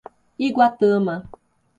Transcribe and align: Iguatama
Iguatama 0.47 1.15